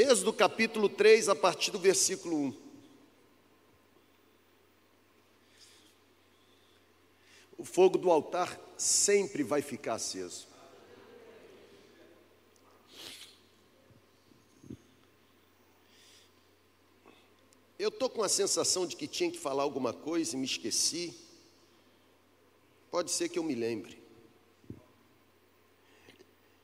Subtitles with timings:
[0.00, 2.56] Êxodo capítulo 3, a partir do versículo 1.
[7.58, 10.46] O fogo do altar sempre vai ficar aceso.
[17.76, 21.12] Eu estou com a sensação de que tinha que falar alguma coisa e me esqueci.
[22.88, 24.00] Pode ser que eu me lembre.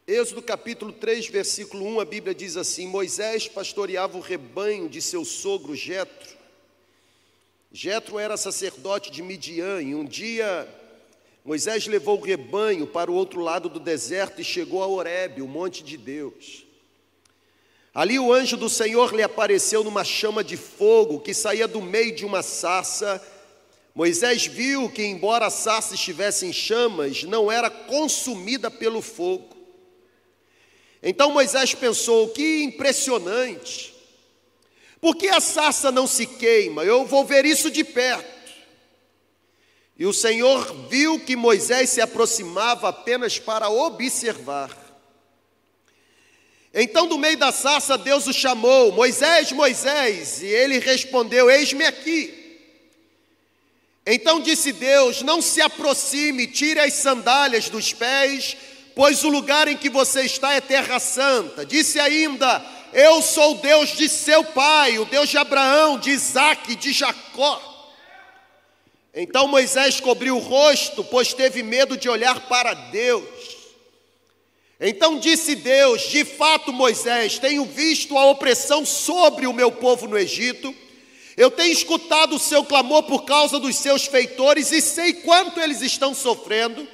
[0.06, 5.24] Êxodo capítulo 3, versículo 1, a Bíblia diz assim: Moisés pastoreava o rebanho de seu
[5.24, 6.36] sogro Jetro.
[7.72, 10.68] Jetro era sacerdote de Midian, e um dia
[11.42, 15.48] Moisés levou o rebanho para o outro lado do deserto e chegou a Horebe, o
[15.48, 16.66] monte de Deus.
[17.94, 22.14] Ali o anjo do Senhor lhe apareceu numa chama de fogo que saía do meio
[22.14, 23.26] de uma sarça.
[23.94, 29.53] Moisés viu que, embora a sarça estivesse em chamas, não era consumida pelo fogo.
[31.04, 33.94] Então Moisés pensou: que impressionante,
[35.00, 36.82] por que a sarça não se queima?
[36.82, 38.32] Eu vou ver isso de perto.
[39.96, 44.82] E o Senhor viu que Moisés se aproximava apenas para observar.
[46.72, 52.42] Então, do meio da sarça, Deus o chamou: Moisés, Moisés, e ele respondeu: Eis-me aqui.
[54.06, 58.56] Então disse Deus: Não se aproxime, tire as sandálias dos pés,
[58.94, 61.64] pois o lugar em que você está é terra santa.
[61.66, 66.76] Disse ainda: Eu sou o Deus de seu pai, o Deus de Abraão, de Isaque,
[66.76, 67.72] de Jacó.
[69.14, 73.24] Então Moisés cobriu o rosto, pois teve medo de olhar para Deus.
[74.80, 80.18] Então disse Deus: De fato, Moisés, tenho visto a opressão sobre o meu povo no
[80.18, 80.74] Egito.
[81.36, 85.80] Eu tenho escutado o seu clamor por causa dos seus feitores e sei quanto eles
[85.80, 86.86] estão sofrendo.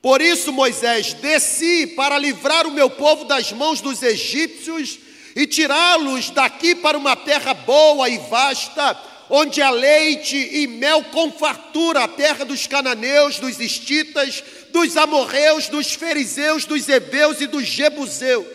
[0.00, 4.98] Por isso, Moisés, desci para livrar o meu povo das mãos dos egípcios
[5.34, 11.32] e tirá-los daqui para uma terra boa e vasta, onde há leite e mel com
[11.32, 14.42] fartura, a terra dos cananeus, dos estitas,
[14.72, 18.46] dos amorreus, dos fariseus, dos hebeus e dos jebuseus.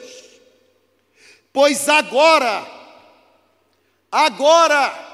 [1.52, 2.66] Pois agora,
[4.10, 5.10] agora,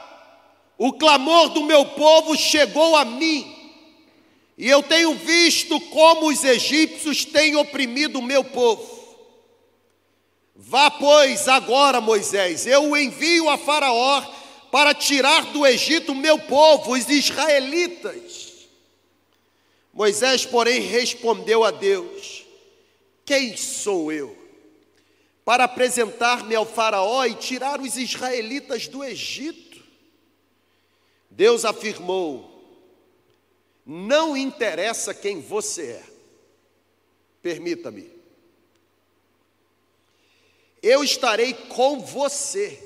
[0.78, 3.57] o clamor do meu povo chegou a mim,
[4.58, 8.98] e eu tenho visto como os egípcios têm oprimido o meu povo.
[10.56, 14.22] Vá, pois, agora, Moisés, eu o envio a Faraó
[14.72, 18.68] para tirar do Egito o meu povo, os israelitas.
[19.94, 22.44] Moisés, porém, respondeu a Deus:
[23.24, 24.36] Quem sou eu?
[25.46, 29.84] Para apresentar-me ao Faraó e tirar os israelitas do Egito.
[31.30, 32.57] Deus afirmou:
[33.90, 36.04] não interessa quem você é.
[37.42, 38.12] Permita-me.
[40.84, 42.84] Eu estarei com você.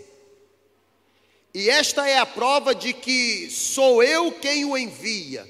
[1.56, 5.50] E esta é a prova de que sou eu quem o envia.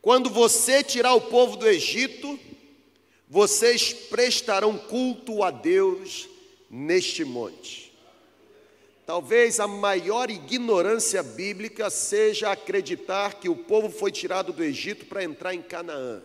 [0.00, 2.40] Quando você tirar o povo do Egito,
[3.28, 6.26] vocês prestarão culto a Deus
[6.70, 7.85] neste monte.
[9.06, 15.22] Talvez a maior ignorância bíblica seja acreditar que o povo foi tirado do Egito para
[15.22, 16.20] entrar em Canaã.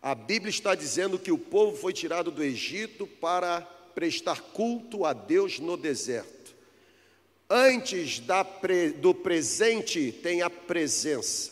[0.00, 3.60] A Bíblia está dizendo que o povo foi tirado do Egito para
[3.92, 6.54] prestar culto a Deus no deserto.
[7.50, 8.46] Antes da,
[9.00, 11.50] do presente tem a presença.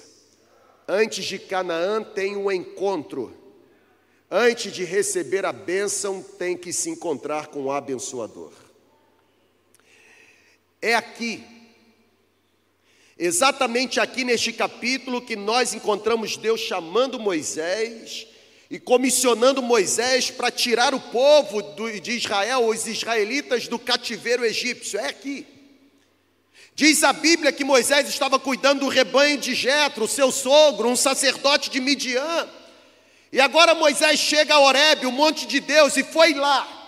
[0.86, 3.36] Antes de Canaã tem o um encontro.
[4.30, 8.69] Antes de receber a bênção, tem que se encontrar com o abençoador.
[10.82, 11.44] É aqui,
[13.18, 18.26] exatamente aqui neste capítulo, que nós encontramos Deus chamando Moisés
[18.70, 21.60] e comissionando Moisés para tirar o povo
[22.00, 24.98] de Israel, os israelitas, do cativeiro egípcio.
[24.98, 25.46] É aqui.
[26.74, 31.68] Diz a Bíblia que Moisés estava cuidando do rebanho de Jetro, seu sogro, um sacerdote
[31.68, 32.48] de Midian.
[33.30, 36.79] E agora Moisés chega a Horebe, o monte de Deus, e foi lá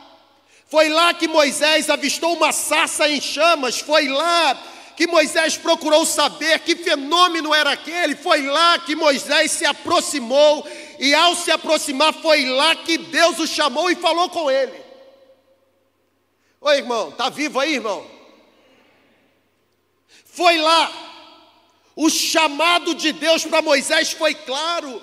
[0.72, 4.54] foi lá que Moisés avistou uma sarça em chamas, foi lá
[4.96, 10.66] que Moisés procurou saber que fenômeno era aquele, foi lá que Moisés se aproximou,
[10.98, 14.72] e ao se aproximar, foi lá que Deus o chamou e falou com ele.
[16.62, 18.06] Oi, irmão, está vivo aí, irmão?
[20.24, 20.90] Foi lá,
[21.94, 25.02] o chamado de Deus para Moisés foi claro.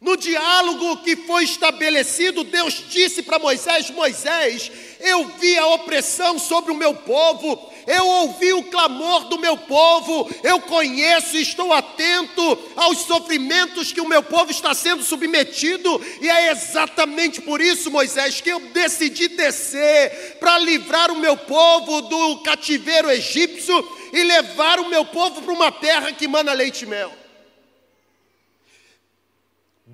[0.00, 6.72] No diálogo que foi estabelecido, Deus disse para Moisés: Moisés, eu vi a opressão sobre
[6.72, 12.58] o meu povo, eu ouvi o clamor do meu povo, eu conheço e estou atento
[12.76, 18.40] aos sofrimentos que o meu povo está sendo submetido, e é exatamente por isso, Moisés,
[18.40, 24.88] que eu decidi descer para livrar o meu povo do cativeiro egípcio e levar o
[24.88, 27.19] meu povo para uma terra que mana leite e mel.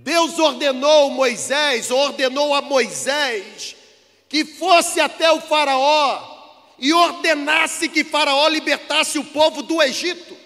[0.07, 3.75] Deus ordenou Moisés, ordenou a Moisés
[4.29, 6.23] que fosse até o Faraó
[6.79, 10.37] e ordenasse que Faraó libertasse o povo do Egito.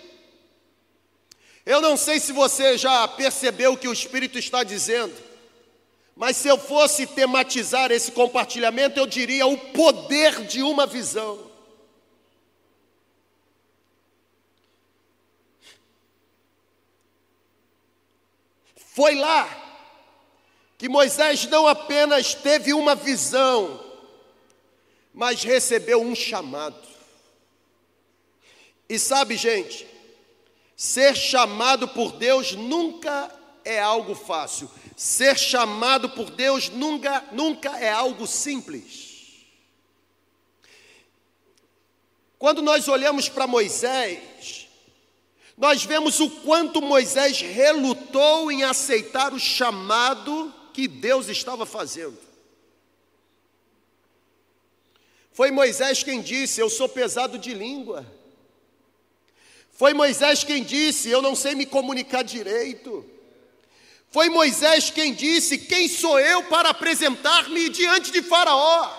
[1.66, 5.14] Eu não sei se você já percebeu o que o Espírito está dizendo,
[6.16, 11.49] mas se eu fosse tematizar esse compartilhamento, eu diria o poder de uma visão.
[19.00, 19.48] Foi lá
[20.76, 23.82] que Moisés não apenas teve uma visão,
[25.14, 26.86] mas recebeu um chamado.
[28.86, 29.86] E sabe, gente,
[30.76, 34.70] ser chamado por Deus nunca é algo fácil.
[34.94, 39.46] Ser chamado por Deus nunca, nunca é algo simples.
[42.38, 44.68] Quando nós olhamos para Moisés,
[45.60, 52.18] nós vemos o quanto Moisés relutou em aceitar o chamado que Deus estava fazendo.
[55.30, 58.10] Foi Moisés quem disse: Eu sou pesado de língua.
[59.70, 63.04] Foi Moisés quem disse: Eu não sei me comunicar direito.
[64.08, 68.96] Foi Moisés quem disse: Quem sou eu para apresentar-me diante de Faraó?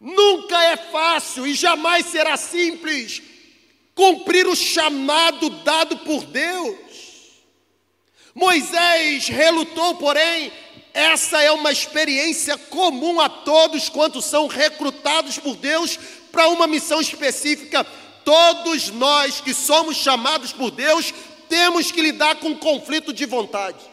[0.00, 3.35] Nunca é fácil e jamais será simples
[3.96, 6.76] cumprir o chamado dado por Deus.
[8.34, 10.52] Moisés relutou, porém,
[10.92, 15.98] essa é uma experiência comum a todos quantos são recrutados por Deus
[16.30, 17.84] para uma missão específica.
[18.22, 21.14] Todos nós que somos chamados por Deus
[21.48, 23.86] temos que lidar com conflito de vontades.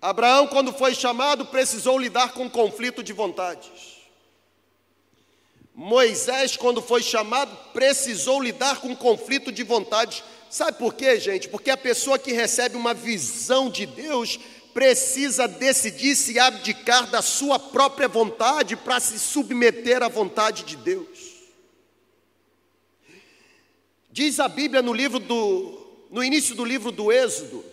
[0.00, 3.87] Abraão, quando foi chamado, precisou lidar com conflito de vontades.
[5.80, 10.24] Moisés, quando foi chamado, precisou lidar com conflito de vontades.
[10.50, 11.48] Sabe por quê, gente?
[11.48, 14.40] Porque a pessoa que recebe uma visão de Deus
[14.74, 21.06] precisa decidir se abdicar da sua própria vontade para se submeter à vontade de Deus.
[24.10, 25.78] Diz a Bíblia no livro do
[26.10, 27.64] no início do livro do Êxodo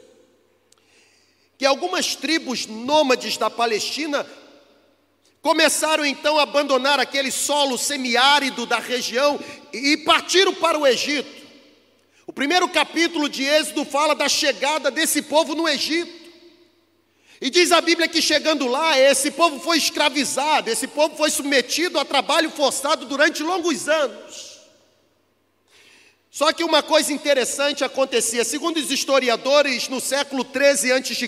[1.58, 4.28] que algumas tribos nômades da Palestina
[5.46, 9.40] Começaram então a abandonar aquele solo semiárido da região
[9.72, 11.30] e partiram para o Egito.
[12.26, 16.12] O primeiro capítulo de Êxodo fala da chegada desse povo no Egito.
[17.40, 22.00] E diz a Bíblia que chegando lá, esse povo foi escravizado, esse povo foi submetido
[22.00, 24.62] a trabalho forçado durante longos anos.
[26.32, 31.28] Só que uma coisa interessante acontecia, segundo os historiadores, no século 13 a.C.,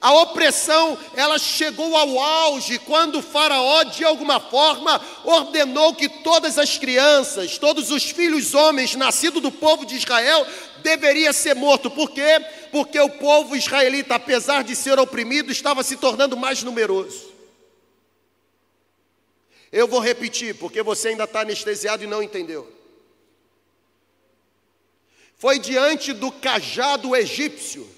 [0.00, 6.58] a opressão, ela chegou ao auge quando o faraó, de alguma forma, ordenou que todas
[6.58, 10.46] as crianças, todos os filhos homens nascidos do povo de Israel,
[10.82, 11.90] deveria ser morto.
[11.90, 12.44] Por quê?
[12.70, 17.34] Porque o povo israelita, apesar de ser oprimido, estava se tornando mais numeroso.
[19.72, 22.70] Eu vou repetir, porque você ainda está anestesiado e não entendeu.
[25.38, 27.95] Foi diante do cajado egípcio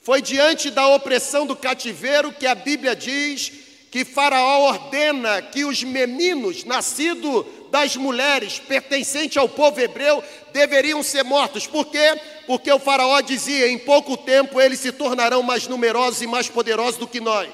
[0.00, 3.52] foi diante da opressão do cativeiro que a Bíblia diz
[3.90, 11.22] que Faraó ordena que os meninos nascidos das mulheres pertencentes ao povo hebreu deveriam ser
[11.24, 11.66] mortos.
[11.66, 12.20] Por quê?
[12.46, 16.98] Porque o Faraó dizia: em pouco tempo eles se tornarão mais numerosos e mais poderosos
[16.98, 17.50] do que nós.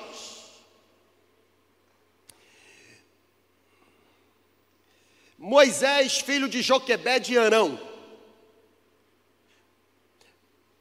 [5.39, 7.79] Moisés, filho de Joquebé de Arão,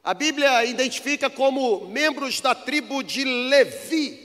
[0.05, 4.21] a Bíblia identifica como membros da tribo de Levi.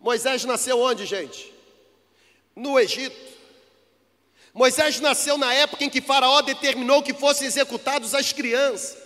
[0.00, 1.54] Moisés nasceu onde, gente?
[2.56, 3.16] No Egito.
[4.52, 8.96] Moisés nasceu na época em que Faraó determinou que fossem executados as crianças.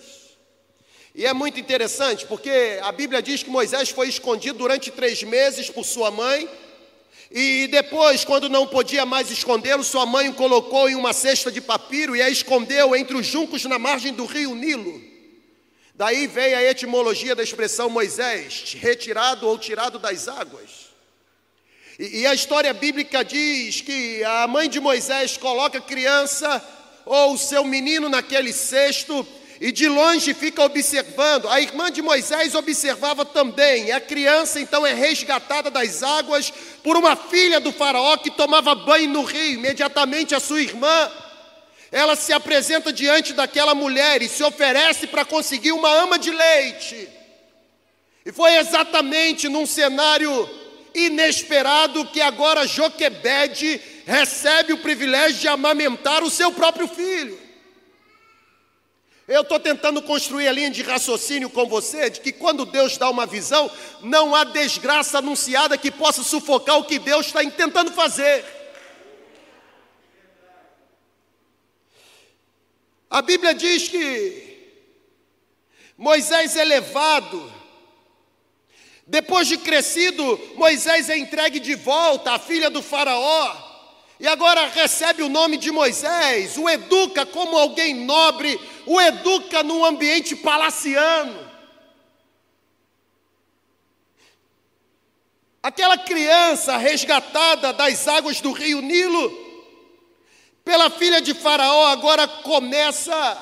[1.13, 5.69] E é muito interessante, porque a Bíblia diz que Moisés foi escondido durante três meses
[5.69, 6.49] por sua mãe,
[7.29, 11.61] e depois, quando não podia mais escondê-lo, sua mãe o colocou em uma cesta de
[11.61, 15.10] papiro e a escondeu entre os juncos na margem do rio Nilo.
[16.01, 20.89] Daí vem a etimologia da expressão Moisés, retirado ou tirado das águas.
[21.99, 26.59] E, e, a história bíblica diz que a mãe de Moisés coloca a criança
[27.05, 29.27] ou o seu menino naquele cesto
[29.59, 31.47] e de longe fica observando.
[31.47, 33.91] A irmã de Moisés observava também.
[33.91, 39.07] A criança então é resgatada das águas por uma filha do faraó que tomava banho
[39.07, 39.53] no rio.
[39.53, 41.11] Imediatamente a sua irmã,
[41.91, 47.09] ela se apresenta diante daquela mulher e se oferece para conseguir uma ama de leite.
[48.25, 50.49] E foi exatamente num cenário
[50.95, 57.39] inesperado que agora Joquebede recebe o privilégio de amamentar o seu próprio filho.
[59.27, 63.09] Eu estou tentando construir a linha de raciocínio com você de que quando Deus dá
[63.09, 63.69] uma visão,
[64.01, 68.60] não há desgraça anunciada que possa sufocar o que Deus está tentando fazer.
[73.11, 74.71] A Bíblia diz que
[75.97, 77.53] Moisés é levado,
[79.05, 83.53] depois de crescido, Moisés é entregue de volta à filha do Faraó
[84.17, 89.83] e agora recebe o nome de Moisés, o educa como alguém nobre, o educa num
[89.83, 91.51] ambiente palaciano.
[95.61, 99.40] Aquela criança resgatada das águas do rio Nilo,
[100.71, 103.37] pela filha de Faraó, agora começa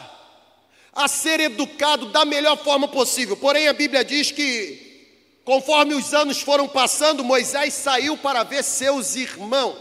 [0.92, 3.38] a ser educado da melhor forma possível.
[3.38, 5.12] Porém, a Bíblia diz que,
[5.46, 9.78] conforme os anos foram passando, Moisés saiu para ver seus irmãos.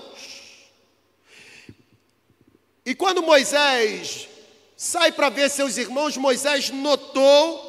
[2.85, 4.29] E quando Moisés
[4.77, 7.68] sai para ver seus irmãos, Moisés notou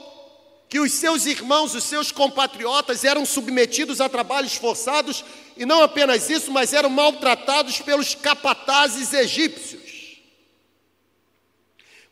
[0.69, 5.25] que os seus irmãos, os seus compatriotas, eram submetidos a trabalhos forçados,
[5.57, 10.19] e não apenas isso, mas eram maltratados pelos capatazes egípcios.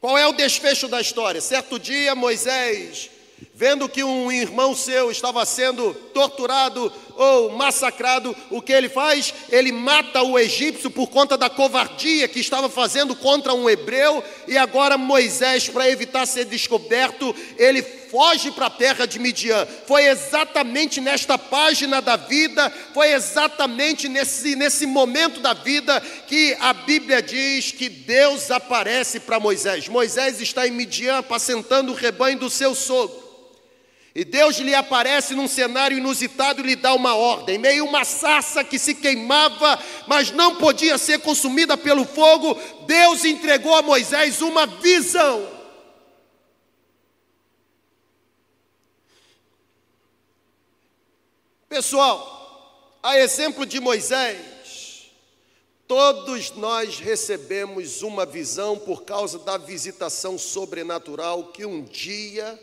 [0.02, 1.40] Qual é o desfecho da história?
[1.40, 3.12] Certo dia, Moisés
[3.58, 9.34] vendo que um irmão seu estava sendo torturado ou massacrado, o que ele faz?
[9.50, 14.56] Ele mata o egípcio por conta da covardia que estava fazendo contra um hebreu, e
[14.60, 19.68] agora Moisés, para evitar ser descoberto, ele foge para a terra de Midian.
[19.88, 26.74] Foi exatamente nesta página da vida, foi exatamente nesse, nesse momento da vida que a
[26.74, 29.88] Bíblia diz que Deus aparece para Moisés.
[29.88, 33.26] Moisés está em Midian, apacentando o rebanho do seu sogro.
[34.18, 38.64] E Deus lhe aparece num cenário inusitado e lhe dá uma ordem, meio uma sarça
[38.64, 42.56] que se queimava, mas não podia ser consumida pelo fogo.
[42.88, 45.48] Deus entregou a Moisés uma visão.
[51.70, 55.12] Pessoal, a exemplo de Moisés,
[55.88, 62.60] todos nós recebemos uma visão por causa da visitação sobrenatural que um dia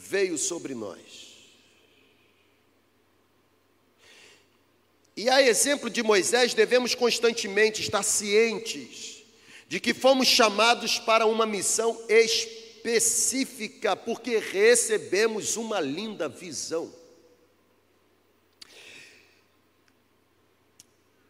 [0.00, 1.28] veio sobre nós.
[5.14, 9.22] E a exemplo de Moisés, devemos constantemente estar cientes
[9.68, 16.90] de que fomos chamados para uma missão específica, porque recebemos uma linda visão.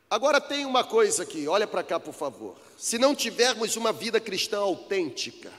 [0.09, 2.57] Agora tem uma coisa aqui, olha para cá, por favor.
[2.79, 5.53] Se não tivermos uma vida cristã autêntica,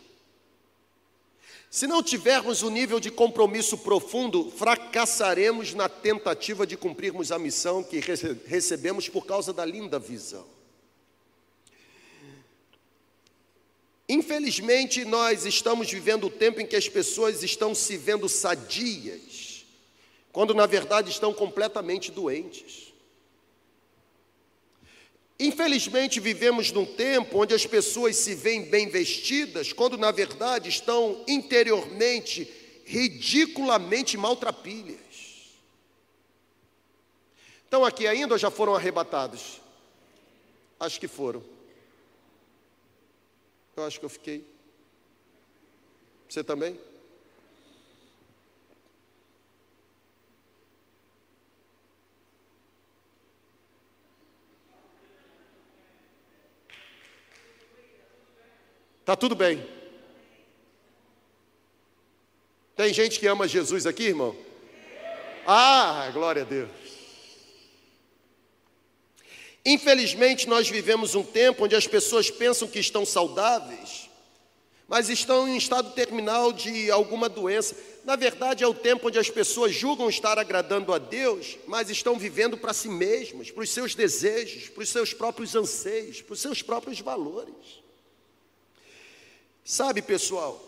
[1.72, 7.82] se não tivermos um nível de compromisso profundo, fracassaremos na tentativa de cumprirmos a missão
[7.82, 8.02] que
[8.46, 10.46] recebemos por causa da linda visão.
[14.10, 19.66] Infelizmente, nós estamos vivendo o tempo em que as pessoas estão se vendo sadias,
[20.34, 22.91] quando na verdade estão completamente doentes.
[25.44, 31.26] Infelizmente, vivemos num tempo onde as pessoas se veem bem vestidas, quando na verdade estão
[31.28, 32.48] interiormente
[32.86, 35.00] ridiculamente maltrapilhas.
[37.64, 39.60] Estão aqui ainda ou já foram arrebatados?
[40.80, 41.44] Acho que foram.
[43.76, 44.46] Eu acho que eu fiquei.
[46.30, 46.80] Você também?
[59.12, 59.62] Está tudo bem.
[62.78, 64.34] Tem gente que ama Jesus aqui, irmão?
[65.46, 66.70] Ah, glória a Deus.
[69.66, 74.10] Infelizmente, nós vivemos um tempo onde as pessoas pensam que estão saudáveis,
[74.88, 77.76] mas estão em estado terminal de alguma doença.
[78.06, 82.18] Na verdade, é o tempo onde as pessoas julgam estar agradando a Deus, mas estão
[82.18, 86.40] vivendo para si mesmas, para os seus desejos, para os seus próprios anseios, para os
[86.40, 87.82] seus próprios valores.
[89.72, 90.62] Sabe, pessoal,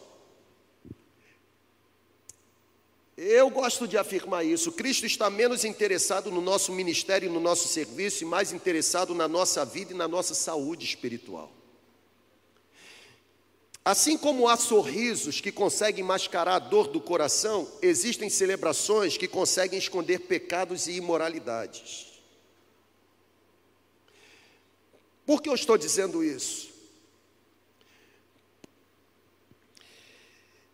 [3.17, 4.71] eu gosto de afirmar isso.
[4.71, 9.65] Cristo está menos interessado no nosso ministério, no nosso serviço, e mais interessado na nossa
[9.65, 11.51] vida e na nossa saúde espiritual.
[13.83, 19.77] Assim como há sorrisos que conseguem mascarar a dor do coração, existem celebrações que conseguem
[19.77, 22.07] esconder pecados e imoralidades.
[25.25, 26.72] Por que eu estou dizendo isso?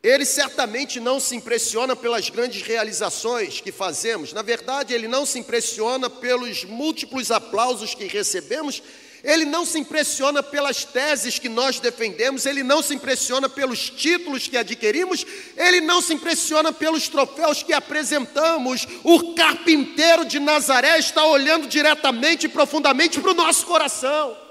[0.02, 5.40] Ele certamente não se impressiona pelas grandes realizações que fazemos, na verdade, ele não se
[5.40, 8.82] impressiona pelos múltiplos aplausos que recebemos
[9.24, 14.48] ele não se impressiona pelas teses que nós defendemos, ele não se impressiona pelos títulos
[14.48, 15.26] que adquirimos,
[15.58, 18.88] ele não se impressiona pelos troféus que apresentamos.
[19.04, 24.49] O carpinteiro de Nazaré está olhando diretamente e profundamente para o nosso coração.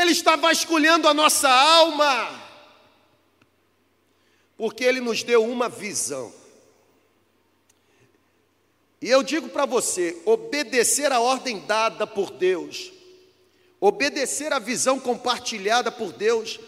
[0.00, 2.40] Ele está vasculhando a nossa alma,
[4.56, 6.32] porque ele nos deu uma visão.
[9.02, 12.92] E eu digo para você: obedecer a ordem dada por Deus,
[13.80, 16.60] obedecer a visão compartilhada por Deus,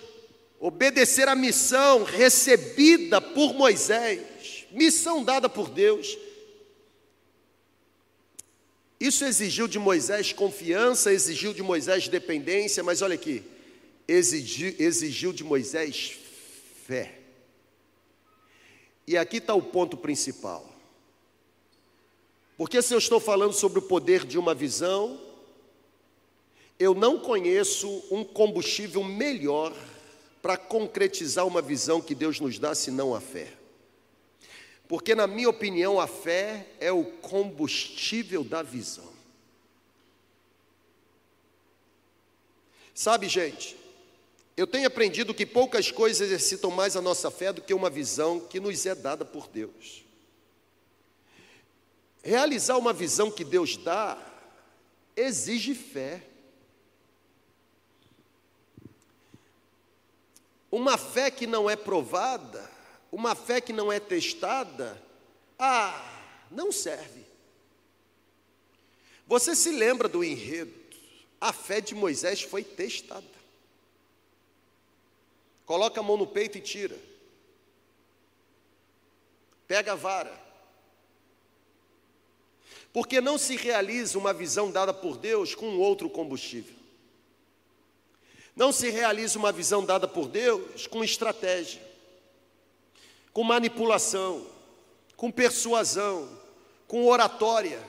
[0.59, 6.19] obedecer a missão recebida por Moisés, missão dada por Deus.
[9.01, 13.43] Isso exigiu de Moisés confiança, exigiu de Moisés dependência, mas olha aqui,
[14.07, 16.19] exigiu, exigiu de Moisés
[16.87, 17.19] fé.
[19.07, 20.71] E aqui está o ponto principal.
[22.59, 25.19] Porque se eu estou falando sobre o poder de uma visão,
[26.79, 29.75] eu não conheço um combustível melhor
[30.43, 33.60] para concretizar uma visão que Deus nos dá senão a fé.
[34.91, 39.09] Porque, na minha opinião, a fé é o combustível da visão.
[42.93, 43.77] Sabe, gente,
[44.57, 48.41] eu tenho aprendido que poucas coisas exercitam mais a nossa fé do que uma visão
[48.41, 50.05] que nos é dada por Deus.
[52.21, 54.19] Realizar uma visão que Deus dá
[55.15, 56.21] exige fé.
[60.69, 62.80] Uma fé que não é provada,
[63.11, 65.01] uma fé que não é testada,
[65.59, 66.03] ah,
[66.51, 67.25] não serve.
[69.27, 70.79] Você se lembra do enredo?
[71.41, 73.25] A fé de Moisés foi testada.
[75.65, 76.99] Coloca a mão no peito e tira.
[79.67, 80.51] Pega a vara
[82.93, 86.75] porque não se realiza uma visão dada por Deus com outro combustível.
[88.57, 91.81] Não se realiza uma visão dada por Deus com estratégia,
[93.33, 94.47] com manipulação,
[95.17, 96.29] com persuasão,
[96.87, 97.81] com oratória.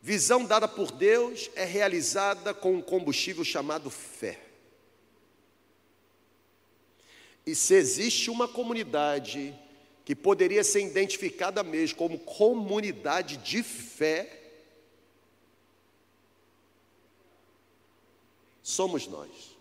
[0.00, 4.40] Visão dada por Deus é realizada com um combustível chamado fé.
[7.44, 9.54] E se existe uma comunidade
[10.04, 14.38] que poderia ser identificada mesmo como comunidade de fé,
[18.62, 19.57] somos nós.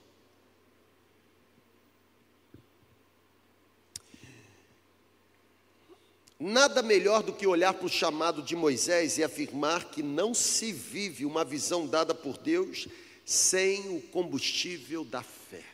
[6.39, 10.71] Nada melhor do que olhar para o chamado de Moisés e afirmar que não se
[10.71, 12.88] vive uma visão dada por Deus
[13.26, 15.65] sem o combustível da fé.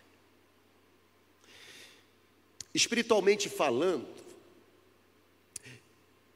[2.73, 4.07] Espiritualmente falando,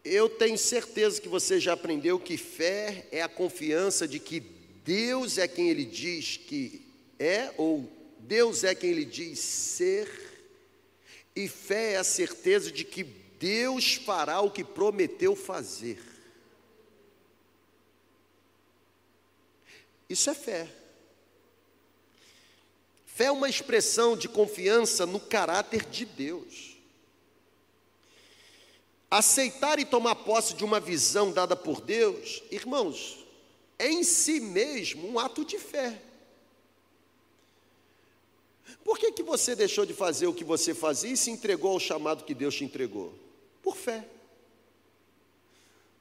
[0.03, 4.41] eu tenho certeza que você já aprendeu que fé é a confiança de que
[4.85, 6.81] Deus é quem ele diz que
[7.17, 10.09] é, ou Deus é quem ele diz ser,
[11.35, 13.05] e fé é a certeza de que
[13.39, 16.01] Deus fará o que prometeu fazer.
[20.09, 20.69] Isso é fé.
[23.05, 26.77] Fé é uma expressão de confiança no caráter de Deus.
[29.09, 33.25] Aceitar e tomar posse de uma visão dada por Deus, irmãos,
[33.79, 36.01] é em si mesmo um ato de fé.
[38.83, 41.79] Por que, que você deixou de fazer o que você fazia e se entregou ao
[41.79, 43.13] chamado que Deus te entregou?
[43.67, 44.07] Por fé.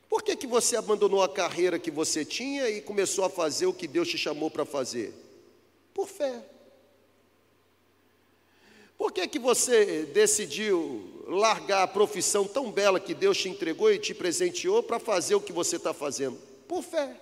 [0.09, 3.73] Por que, que você abandonou a carreira que você tinha e começou a fazer o
[3.73, 5.13] que Deus te chamou para fazer?
[5.93, 6.45] Por fé.
[8.97, 13.99] Por que, que você decidiu largar a profissão tão bela que Deus te entregou e
[13.99, 16.39] te presenteou para fazer o que você está fazendo?
[16.69, 17.17] Por fé.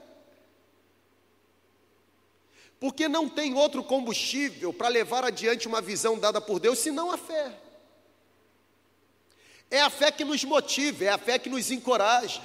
[2.78, 7.16] Porque não tem outro combustível para levar adiante uma visão dada por Deus senão a
[7.16, 7.63] fé.
[9.70, 12.42] É a fé que nos motiva, é a fé que nos encoraja,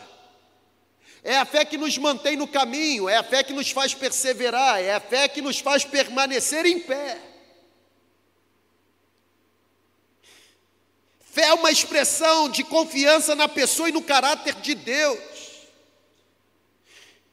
[1.24, 4.82] é a fé que nos mantém no caminho, é a fé que nos faz perseverar,
[4.82, 7.20] é a fé que nos faz permanecer em pé.
[11.32, 15.20] Fé é uma expressão de confiança na pessoa e no caráter de Deus.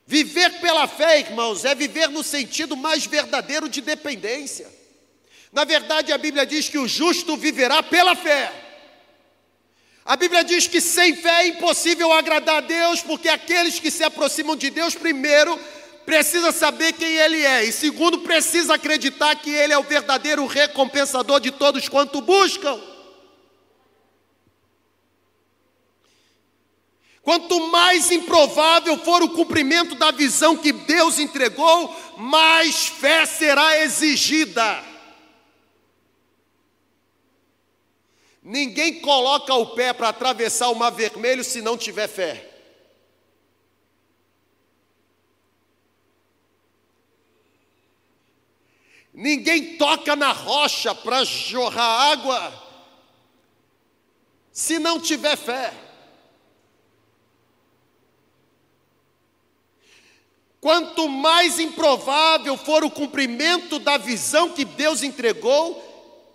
[0.07, 4.72] Viver pela fé, irmãos, é viver no sentido mais verdadeiro de dependência.
[5.53, 8.65] Na verdade, a Bíblia diz que o justo viverá pela fé.
[10.07, 14.05] A Bíblia diz que sem fé é impossível agradar a Deus, porque aqueles que se
[14.05, 15.59] aproximam de Deus, primeiro,
[16.05, 21.40] precisa saber quem Ele é, e segundo, precisa acreditar que Ele é o verdadeiro recompensador
[21.40, 22.81] de todos quanto buscam.
[27.21, 34.95] Quanto mais improvável for o cumprimento da visão que Deus entregou, mais fé será exigida.
[38.48, 42.48] Ninguém coloca o pé para atravessar o mar vermelho se não tiver fé.
[49.12, 52.62] Ninguém toca na rocha para jorrar água
[54.52, 55.74] se não tiver fé.
[60.61, 65.86] Quanto mais improvável for o cumprimento da visão que Deus entregou,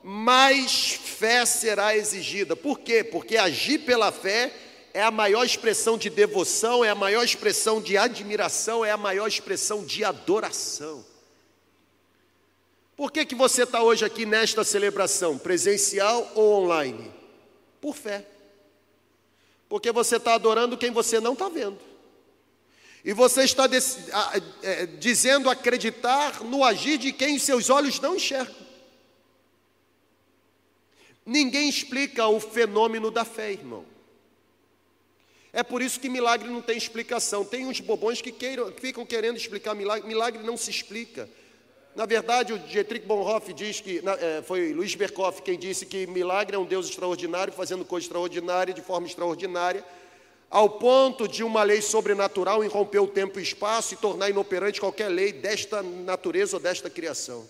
[0.04, 2.56] mais fé será exigida.
[2.56, 3.04] Por quê?
[3.04, 4.52] Porque agir pela fé
[4.94, 9.28] é a maior expressão de devoção, é a maior expressão de admiração, é a maior
[9.28, 11.06] expressão de adoração.
[12.96, 17.12] Por que, que você está hoje aqui nesta celebração, presencial ou online?
[17.80, 18.26] Por fé.
[19.68, 21.80] Porque você está adorando quem você não está vendo.
[23.04, 23.68] E você está
[24.62, 28.71] é, dizendo acreditar no agir de quem seus olhos não enxergam.
[31.26, 33.86] Ninguém explica o fenômeno da fé, irmão.
[35.54, 37.44] É por isso que milagre não tem explicação.
[37.44, 40.08] Tem uns bobões que, queiram, que ficam querendo explicar milagre.
[40.08, 41.30] Milagre não se explica.
[41.94, 46.56] Na verdade, o Dietrich Bonhoeffer diz que, é, foi Luiz Berkoff quem disse que milagre
[46.56, 49.84] é um Deus extraordinário, fazendo coisa extraordinária de forma extraordinária
[50.52, 55.08] ao ponto de uma lei sobrenatural irromper o tempo e espaço e tornar inoperante qualquer
[55.08, 57.48] lei desta natureza ou desta criação.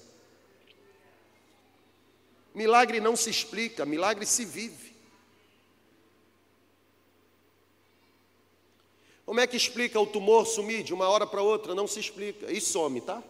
[2.53, 4.91] Milagre não se explica, milagre se vive.
[9.25, 11.73] Como é que explica o tumor sumir de uma hora para outra?
[11.73, 12.51] Não se explica.
[12.51, 13.23] E some, tá?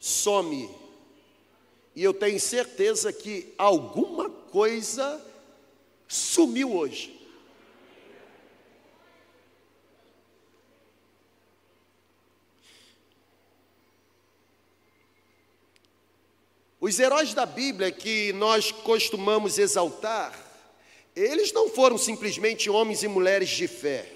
[0.00, 0.70] Some.
[1.94, 5.22] E eu tenho certeza que alguma coisa
[6.08, 7.13] sumiu hoje.
[16.84, 20.38] Os heróis da Bíblia que nós costumamos exaltar,
[21.16, 24.06] eles não foram simplesmente homens e mulheres de fé.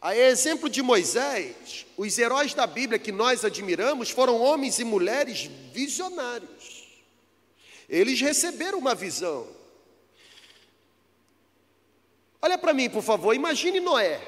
[0.00, 5.50] A exemplo de Moisés, os heróis da Bíblia que nós admiramos foram homens e mulheres
[5.70, 6.88] visionários.
[7.86, 9.46] Eles receberam uma visão.
[12.40, 14.26] Olha para mim, por favor, imagine Noé.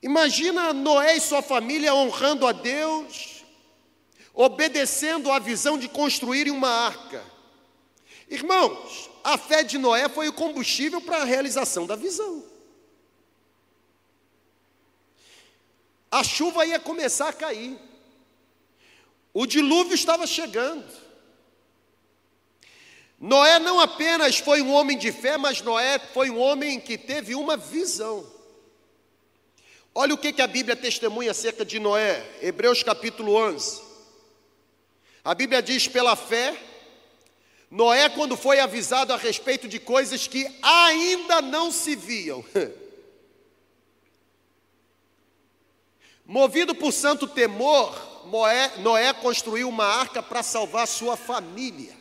[0.00, 3.39] Imagina Noé e sua família honrando a Deus,
[4.40, 7.22] obedecendo à visão de construírem uma arca.
[8.26, 12.42] Irmãos, a fé de Noé foi o combustível para a realização da visão.
[16.10, 17.78] A chuva ia começar a cair.
[19.34, 20.90] O dilúvio estava chegando.
[23.18, 27.34] Noé não apenas foi um homem de fé, mas Noé foi um homem que teve
[27.34, 28.26] uma visão.
[29.94, 33.89] Olha o que, que a Bíblia testemunha acerca de Noé, Hebreus capítulo 11.
[35.24, 36.56] A Bíblia diz: pela fé,
[37.70, 42.44] Noé, quando foi avisado a respeito de coisas que ainda não se viam,
[46.24, 52.00] movido por santo temor, Noé, Noé construiu uma arca para salvar sua família.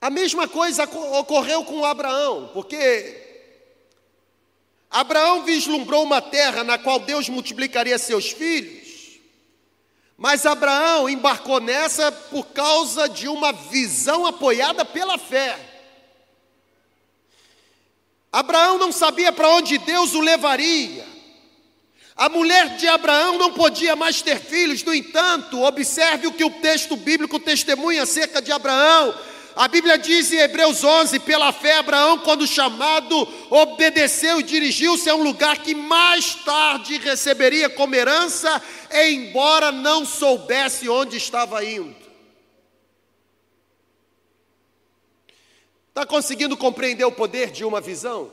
[0.00, 0.84] A mesma coisa
[1.18, 3.28] ocorreu com Abraão, porque
[4.90, 8.79] Abraão vislumbrou uma terra na qual Deus multiplicaria seus filhos.
[10.20, 15.58] Mas Abraão embarcou nessa por causa de uma visão apoiada pela fé.
[18.30, 21.08] Abraão não sabia para onde Deus o levaria.
[22.14, 26.50] A mulher de Abraão não podia mais ter filhos, no entanto, observe o que o
[26.50, 29.14] texto bíblico testemunha acerca de Abraão.
[29.56, 35.14] A Bíblia diz em Hebreus 11: pela fé, Abraão, quando chamado, obedeceu e dirigiu-se a
[35.14, 41.96] um lugar que mais tarde receberia como herança, embora não soubesse onde estava indo.
[45.88, 48.32] Está conseguindo compreender o poder de uma visão?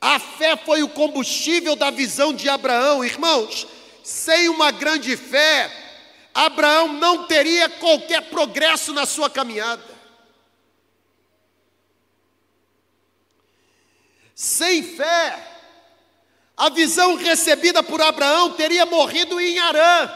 [0.00, 3.66] A fé foi o combustível da visão de Abraão, irmãos.
[4.04, 5.87] Sem uma grande fé,
[6.38, 9.82] Abraão não teria qualquer progresso na sua caminhada.
[14.36, 15.36] Sem fé,
[16.56, 20.08] a visão recebida por Abraão teria morrido em Arã.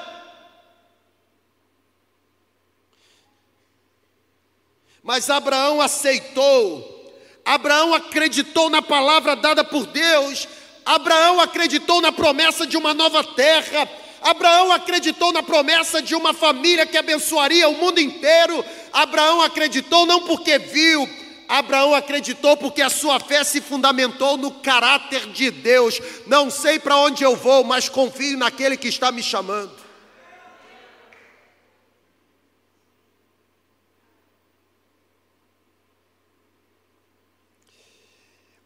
[5.03, 10.47] Mas Abraão aceitou, Abraão acreditou na palavra dada por Deus,
[10.87, 13.91] Abraão acreditou na promessa de uma nova terra,
[14.23, 18.65] Abraão acreditou na promessa de uma família que abençoaria o mundo inteiro.
[18.93, 21.09] Abraão acreditou não porque viu,
[21.49, 26.01] Abraão acreditou porque a sua fé se fundamentou no caráter de Deus.
[26.27, 29.83] Não sei para onde eu vou, mas confio naquele que está me chamando.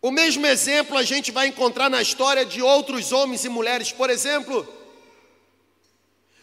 [0.01, 3.91] O mesmo exemplo a gente vai encontrar na história de outros homens e mulheres.
[3.91, 4.76] Por exemplo,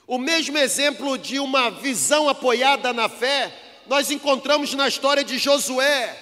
[0.05, 3.51] o mesmo exemplo de uma visão apoiada na fé,
[3.87, 6.17] nós encontramos na história de Josué,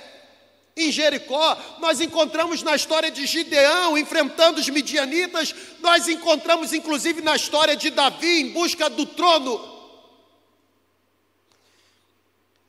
[0.75, 7.35] em Jericó, nós encontramos na história de Gideão enfrentando os midianitas, nós encontramos inclusive na
[7.35, 9.69] história de Davi em busca do trono.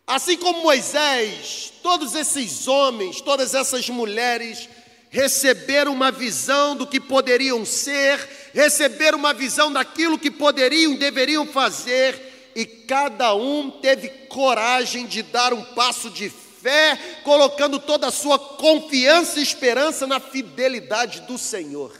[0.06, 4.68] Assim como Moisés, todos esses homens, todas essas mulheres
[5.12, 8.18] receberam uma visão do que poderiam ser,
[8.54, 15.22] receberam uma visão daquilo que poderiam e deveriam fazer, e cada um teve coragem de
[15.22, 21.36] dar um passo de fé, colocando toda a sua confiança e esperança na fidelidade do
[21.36, 21.92] Senhor.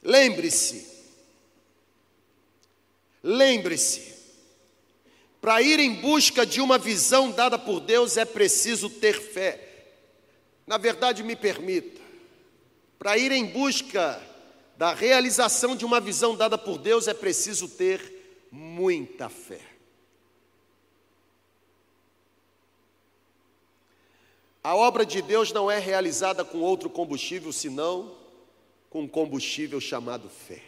[0.00, 0.86] Lembre-se,
[3.24, 4.14] lembre-se,
[5.40, 9.67] para ir em busca de uma visão dada por Deus é preciso ter fé.
[10.68, 11.98] Na verdade, me permita,
[12.98, 14.22] para ir em busca
[14.76, 19.62] da realização de uma visão dada por Deus é preciso ter muita fé.
[24.62, 28.14] A obra de Deus não é realizada com outro combustível senão
[28.90, 30.62] com um combustível chamado fé.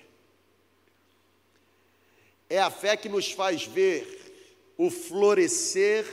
[2.48, 6.06] É a fé que nos faz ver o florescer,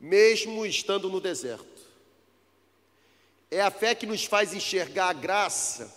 [0.00, 1.73] mesmo estando no deserto.
[3.54, 5.88] É a fé que nos faz enxergar a graça,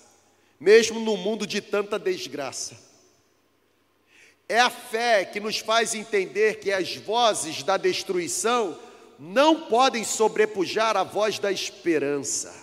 [0.59, 2.77] mesmo no mundo de tanta desgraça.
[4.47, 8.79] É a fé que nos faz entender que as vozes da destruição
[9.17, 12.53] não podem sobrepujar a voz da esperança.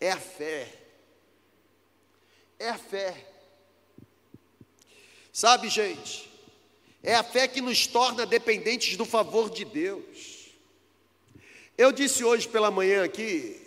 [0.00, 0.68] É a fé.
[2.60, 3.26] É a fé.
[5.32, 6.30] Sabe, gente,
[7.02, 10.52] é a fé que nos torna dependentes do favor de Deus.
[11.76, 13.61] Eu disse hoje pela manhã aqui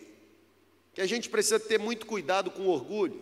[0.95, 3.21] que a gente precisa ter muito cuidado com o orgulho,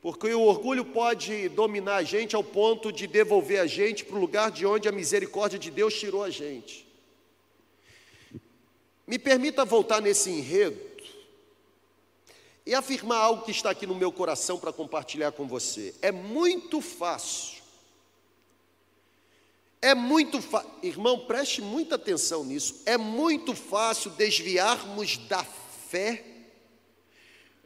[0.00, 4.20] porque o orgulho pode dominar a gente ao ponto de devolver a gente para o
[4.20, 6.84] lugar de onde a misericórdia de Deus tirou a gente.
[9.06, 10.90] Me permita voltar nesse enredo
[12.66, 15.94] e afirmar algo que está aqui no meu coração para compartilhar com você.
[16.02, 17.62] É muito fácil.
[19.80, 22.82] É muito fácil, irmão, preste muita atenção nisso.
[22.84, 26.31] É muito fácil desviarmos da fé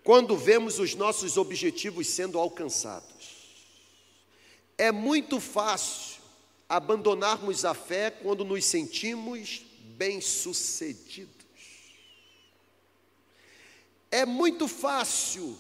[0.06, 3.58] quando vemos os nossos objetivos sendo alcançados.
[4.78, 6.22] É muito fácil
[6.68, 9.62] abandonarmos a fé quando nos sentimos
[9.96, 11.34] bem-sucedidos.
[14.08, 15.58] É muito fácil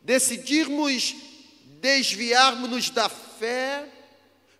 [0.00, 1.14] decidirmos
[1.82, 3.92] desviarmos-nos da fé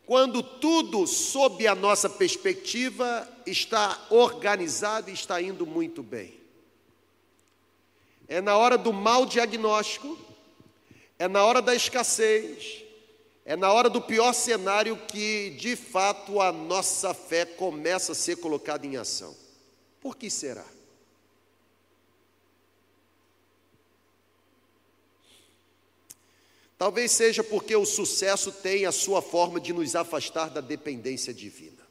[0.05, 6.43] quando tudo, sob a nossa perspectiva, está organizado e está indo muito bem.
[8.26, 10.18] É na hora do mau diagnóstico,
[11.18, 12.84] é na hora da escassez,
[13.44, 18.37] é na hora do pior cenário que, de fato, a nossa fé começa a ser
[18.37, 19.37] colocada em ação.
[20.00, 20.64] Por que será?
[26.78, 31.84] Talvez seja porque o sucesso tem a sua forma de nos afastar da dependência divina.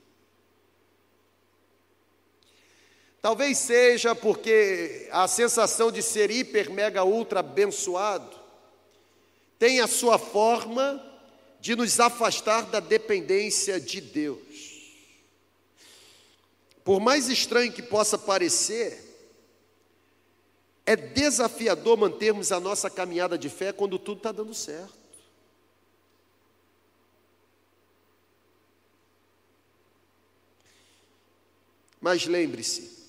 [3.24, 8.38] Talvez seja porque a sensação de ser hiper, mega, ultra abençoado
[9.58, 11.02] tem a sua forma
[11.62, 14.92] de nos afastar da dependência de Deus.
[16.84, 19.02] Por mais estranho que possa parecer,
[20.86, 24.98] é desafiador mantermos a nossa caminhada de fé quando tudo está dando certo.
[32.02, 33.03] Mas lembre-se,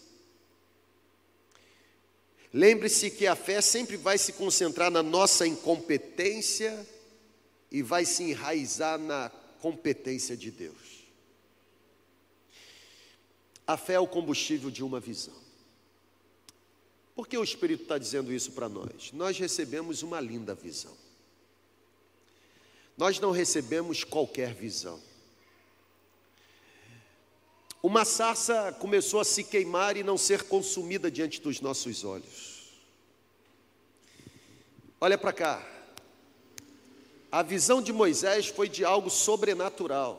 [2.55, 6.89] lembre-se que a fé sempre vai se concentrar na nossa incompetência
[7.69, 9.29] e vai se enraizar na
[9.61, 11.03] competência de Deus.
[13.67, 15.35] A fé é o combustível de uma visão.
[17.17, 19.11] Por que o Espírito está dizendo isso para nós?
[19.13, 20.97] Nós recebemos uma linda visão.
[22.97, 25.01] Nós não recebemos qualquer visão.
[27.85, 32.73] Uma sarça começou a se queimar e não ser consumida diante dos nossos olhos.
[34.99, 35.63] Olha para cá.
[37.31, 40.19] A visão de Moisés foi de algo sobrenatural,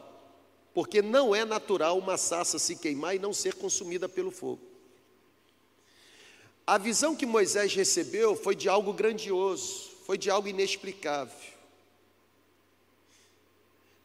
[0.75, 4.61] porque não é natural uma sarça se queimar e não ser consumida pelo fogo.
[6.67, 11.54] A visão que Moisés recebeu foi de algo grandioso, foi de algo inexplicável.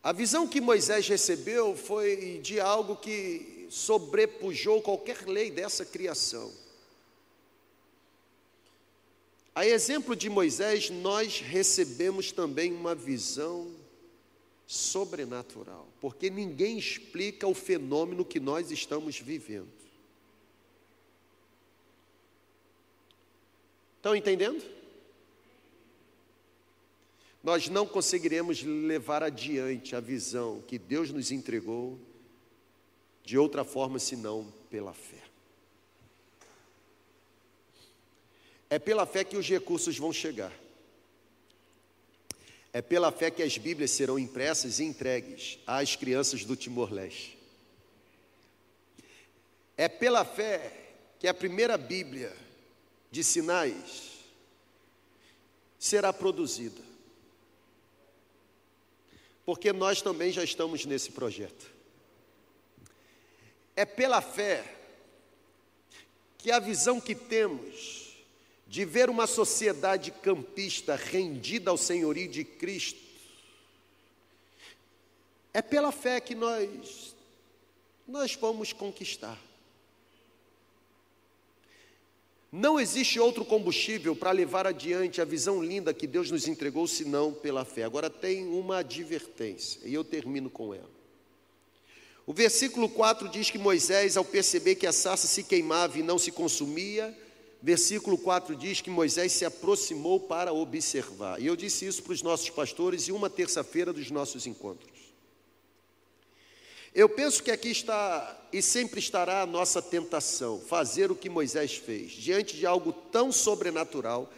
[0.03, 6.51] A visão que Moisés recebeu foi de algo que sobrepujou qualquer lei dessa criação.
[9.55, 13.71] A exemplo de Moisés, nós recebemos também uma visão
[14.67, 19.69] sobrenatural, porque ninguém explica o fenômeno que nós estamos vivendo.
[23.99, 24.65] Estão entendendo?
[27.43, 31.99] Nós não conseguiremos levar adiante a visão que Deus nos entregou
[33.25, 35.23] de outra forma senão pela fé.
[38.69, 40.53] É pela fé que os recursos vão chegar.
[42.73, 47.37] É pela fé que as Bíblias serão impressas e entregues às crianças do Timor-Leste.
[49.77, 50.73] É pela fé
[51.19, 52.37] que a primeira Bíblia
[53.11, 54.21] de sinais
[55.79, 56.90] será produzida
[59.51, 61.75] porque nós também já estamos nesse projeto.
[63.75, 64.65] É pela fé
[66.39, 68.15] que a visão que temos
[68.69, 73.01] de ver uma sociedade campista rendida ao senhorio de Cristo,
[75.53, 77.17] é pela fé que nós
[78.07, 79.37] nós vamos conquistar.
[82.53, 87.33] Não existe outro combustível para levar adiante a visão linda que Deus nos entregou, senão
[87.33, 87.85] pela fé.
[87.85, 90.91] Agora tem uma advertência, e eu termino com ela.
[92.27, 96.19] O versículo 4 diz que Moisés, ao perceber que a sarça se queimava e não
[96.19, 97.17] se consumia,
[97.63, 101.41] versículo 4 diz que Moisés se aproximou para observar.
[101.41, 105.00] E eu disse isso para os nossos pastores em uma terça-feira dos nossos encontros.
[106.95, 111.77] Eu penso que aqui está e sempre estará a nossa tentação, fazer o que Moisés
[111.77, 114.29] fez, diante de algo tão sobrenatural,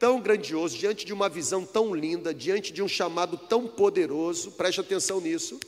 [0.00, 4.80] tão grandioso, diante de uma visão tão linda, diante de um chamado tão poderoso, preste
[4.80, 5.60] atenção nisso.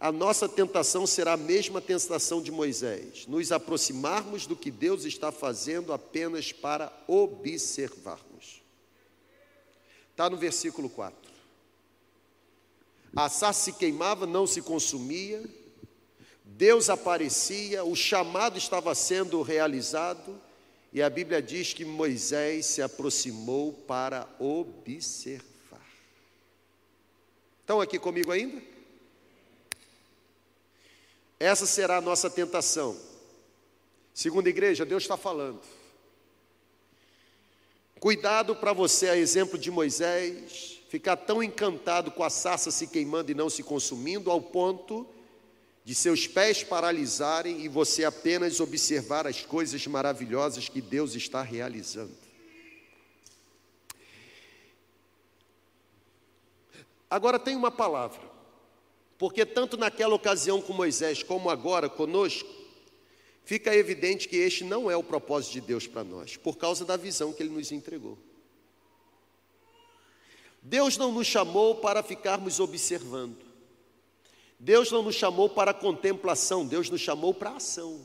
[0.00, 5.30] A nossa tentação será a mesma tentação de Moisés, nos aproximarmos do que Deus está
[5.30, 8.62] fazendo apenas para observarmos.
[10.12, 11.25] Está no versículo 4.
[13.16, 15.42] A sarça se queimava, não se consumia,
[16.44, 20.38] Deus aparecia, o chamado estava sendo realizado,
[20.92, 25.80] e a Bíblia diz que Moisés se aproximou para observar.
[27.60, 28.62] Estão aqui comigo ainda?
[31.40, 32.98] Essa será a nossa tentação.
[34.14, 35.60] Segunda igreja, Deus está falando.
[37.98, 43.30] Cuidado para você, a exemplo de Moisés, ficar tão encantado com a sarça se queimando
[43.30, 45.06] e não se consumindo, ao ponto
[45.84, 52.14] de seus pés paralisarem e você apenas observar as coisas maravilhosas que Deus está realizando.
[57.08, 58.20] Agora tem uma palavra,
[59.16, 62.48] porque tanto naquela ocasião com Moisés, como agora conosco,
[63.44, 66.96] fica evidente que este não é o propósito de Deus para nós, por causa da
[66.96, 68.18] visão que ele nos entregou.
[70.68, 73.38] Deus não nos chamou para ficarmos observando.
[74.58, 78.04] Deus não nos chamou para contemplação, Deus nos chamou para ação.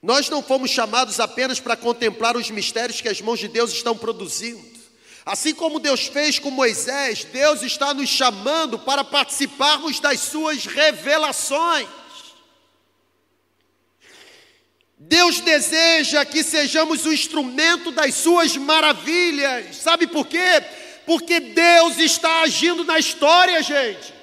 [0.00, 3.98] Nós não fomos chamados apenas para contemplar os mistérios que as mãos de Deus estão
[3.98, 4.78] produzindo.
[5.24, 11.88] Assim como Deus fez com Moisés, Deus está nos chamando para participarmos das suas revelações.
[14.98, 19.76] Deus deseja que sejamos o instrumento das suas maravilhas.
[19.76, 20.62] Sabe por quê?
[21.04, 24.14] Porque Deus está agindo na história, gente.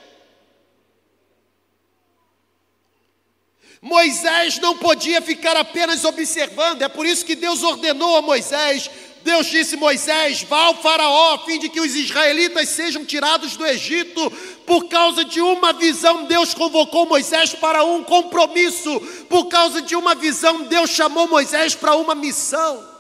[3.84, 8.90] Moisés não podia ficar apenas observando, é por isso que Deus ordenou a Moisés
[9.24, 13.66] Deus disse: Moisés, vá ao Faraó, a fim de que os israelitas sejam tirados do
[13.66, 14.30] Egito.
[14.66, 19.00] Por causa de uma visão, Deus convocou Moisés para um compromisso.
[19.30, 22.92] Por causa de uma visão, Deus chamou Moisés para uma missão.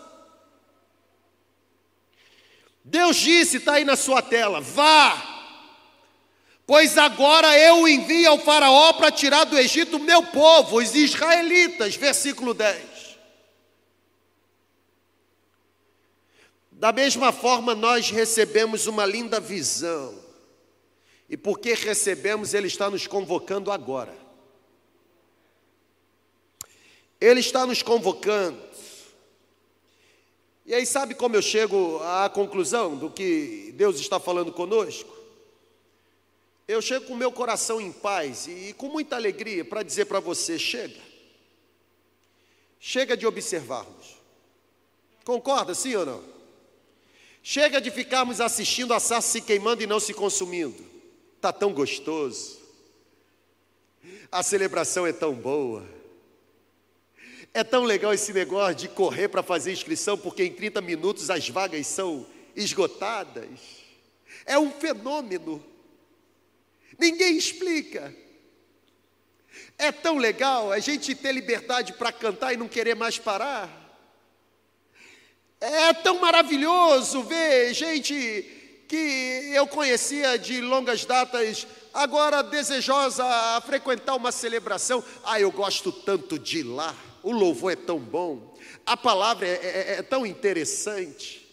[2.83, 5.33] Deus disse, está aí na sua tela: vá,
[6.65, 11.95] Pois agora eu envio ao Faraó para tirar do Egito o meu povo, os israelitas.
[11.95, 12.92] Versículo 10.
[16.83, 20.21] Da mesma forma, nós recebemos uma linda visão,
[21.29, 24.13] e porque recebemos, Ele está nos convocando agora.
[27.21, 28.61] Ele está nos convocando.
[30.65, 35.17] E aí, sabe como eu chego à conclusão do que Deus está falando conosco?
[36.67, 40.59] Eu chego com meu coração em paz e com muita alegria para dizer para você:
[40.59, 40.99] chega.
[42.77, 44.17] Chega de observarmos.
[45.23, 46.32] Concorda, sim ou não?
[47.45, 50.81] Chega de ficarmos assistindo a sarça se queimando e não se consumindo.
[51.35, 52.57] Está tão gostoso.
[54.31, 55.85] A celebração é tão boa.
[57.53, 61.49] É tão legal esse negócio de correr para fazer inscrição, porque em 30 minutos as
[61.49, 62.25] vagas são
[62.55, 63.59] esgotadas.
[64.45, 65.61] É um fenômeno.
[66.97, 68.15] Ninguém explica.
[69.77, 73.82] É tão legal a gente ter liberdade para cantar e não querer mais parar.
[75.65, 84.15] É tão maravilhoso ver gente que eu conhecia de longas datas, agora desejosa a frequentar
[84.15, 85.01] uma celebração.
[85.23, 86.93] Ah, eu gosto tanto de lá,
[87.23, 88.53] o louvor é tão bom,
[88.85, 91.47] a palavra é, é, é tão interessante,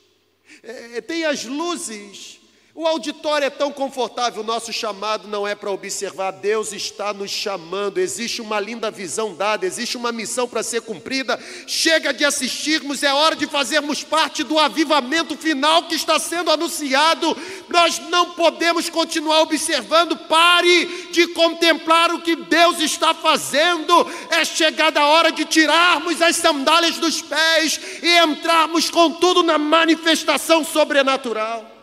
[0.61, 2.39] é, tem as luzes
[2.80, 7.30] o auditório é tão confortável, o nosso chamado não é para observar, Deus está nos
[7.30, 11.38] chamando, existe uma linda visão dada, existe uma missão para ser cumprida.
[11.66, 17.36] Chega de assistirmos, é hora de fazermos parte do avivamento final que está sendo anunciado.
[17.68, 24.10] Nós não podemos continuar observando, pare de contemplar o que Deus está fazendo.
[24.30, 29.58] É chegada a hora de tirarmos as sandálias dos pés e entrarmos com tudo na
[29.58, 31.79] manifestação sobrenatural.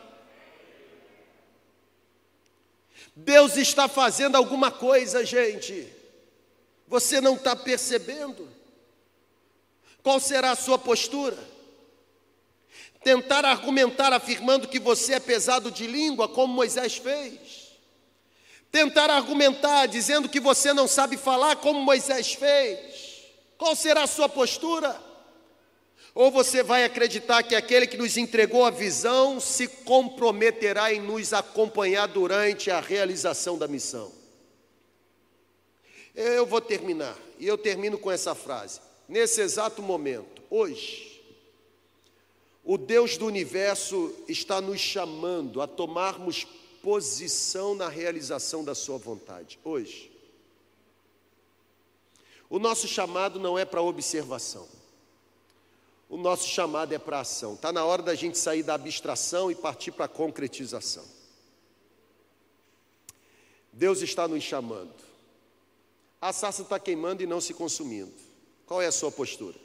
[3.19, 5.91] Deus está fazendo alguma coisa, gente.
[6.87, 8.47] Você não está percebendo?
[10.03, 11.37] Qual será a sua postura?
[13.03, 17.71] Tentar argumentar afirmando que você é pesado de língua, como Moisés fez.
[18.71, 23.23] Tentar argumentar dizendo que você não sabe falar, como Moisés fez.
[23.57, 24.95] Qual será a sua postura?
[26.17, 31.31] Ou você vai acreditar que aquele que nos entregou a visão se comprometerá em nos
[31.31, 34.11] acompanhar durante a realização da missão?
[36.15, 38.81] Eu vou terminar, e eu termino com essa frase.
[39.07, 41.23] Nesse exato momento, hoje,
[42.65, 46.47] o Deus do universo está nos chamando a tomarmos
[46.81, 49.59] posição na realização da Sua vontade.
[49.63, 50.11] Hoje.
[52.49, 54.76] O nosso chamado não é para observação.
[56.09, 57.55] O nosso chamado é para ação.
[57.55, 61.05] Está na hora da gente sair da abstração e partir para a concretização.
[63.73, 64.93] Deus está nos chamando.
[66.21, 68.13] A sarça está queimando e não se consumindo.
[68.65, 69.55] Qual é a sua postura?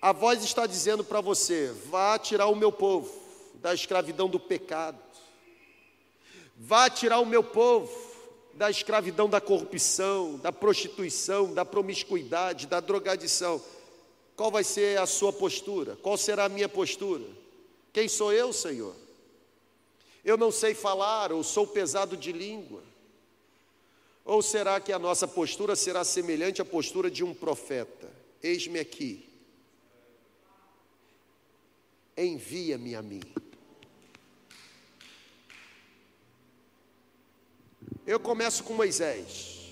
[0.00, 3.12] A voz está dizendo para você: vá tirar o meu povo
[3.56, 4.98] da escravidão do pecado.
[6.56, 8.10] Vá tirar o meu povo
[8.54, 13.60] da escravidão da corrupção, da prostituição, da promiscuidade, da drogadição.
[14.40, 15.96] Qual vai ser a sua postura?
[15.96, 17.26] Qual será a minha postura?
[17.92, 18.96] Quem sou eu, Senhor?
[20.24, 22.82] Eu não sei falar, ou sou pesado de língua?
[24.24, 28.10] Ou será que a nossa postura será semelhante à postura de um profeta?
[28.42, 29.28] Eis-me aqui.
[32.16, 33.20] Envia-me a mim.
[38.06, 39.70] Eu começo com Moisés.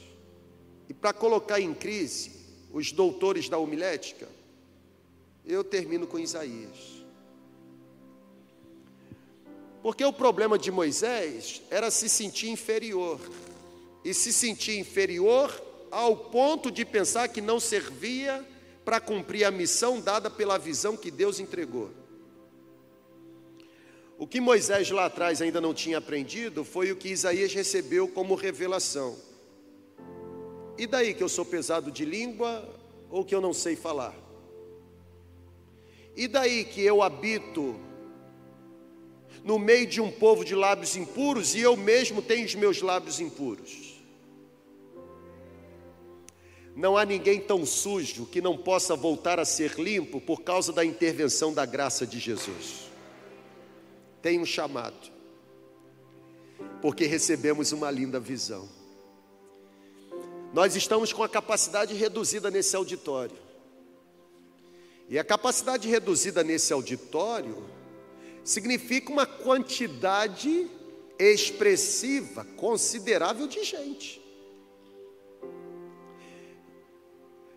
[0.90, 2.32] E para colocar em crise
[2.70, 4.28] os doutores da homilética,
[5.48, 6.98] eu termino com Isaías.
[9.82, 13.18] Porque o problema de Moisés era se sentir inferior.
[14.04, 15.50] E se sentir inferior
[15.90, 18.46] ao ponto de pensar que não servia
[18.84, 21.90] para cumprir a missão dada pela visão que Deus entregou.
[24.18, 28.34] O que Moisés lá atrás ainda não tinha aprendido foi o que Isaías recebeu como
[28.34, 29.16] revelação.
[30.76, 32.68] E daí que eu sou pesado de língua
[33.10, 34.27] ou que eu não sei falar?
[36.16, 37.78] E daí que eu habito
[39.44, 43.20] no meio de um povo de lábios impuros e eu mesmo tenho os meus lábios
[43.20, 43.98] impuros?
[46.78, 50.84] Não há ninguém tão sujo que não possa voltar a ser limpo por causa da
[50.84, 52.88] intervenção da graça de Jesus.
[54.22, 55.10] Tem um chamado,
[56.80, 58.68] porque recebemos uma linda visão.
[60.52, 63.47] Nós estamos com a capacidade reduzida nesse auditório.
[65.08, 67.64] E a capacidade reduzida nesse auditório
[68.44, 70.68] significa uma quantidade
[71.18, 74.22] expressiva, considerável de gente.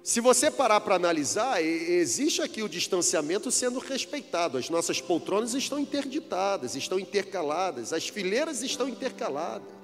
[0.03, 4.57] Se você parar para analisar, existe aqui o distanciamento sendo respeitado.
[4.57, 9.80] As nossas poltronas estão interditadas, estão intercaladas, as fileiras estão intercaladas.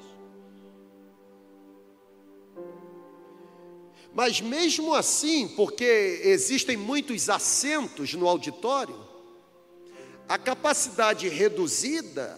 [4.18, 9.00] Mas mesmo assim, porque existem muitos assentos no auditório,
[10.28, 12.36] a capacidade reduzida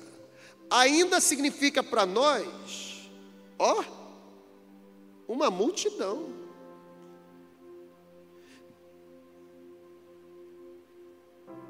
[0.70, 3.10] ainda significa para nós,
[3.58, 3.82] ó,
[5.26, 6.28] uma multidão.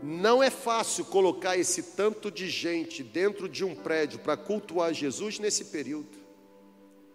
[0.02, 5.38] Não é fácil colocar esse tanto de gente dentro de um prédio para cultuar Jesus
[5.38, 6.18] nesse período.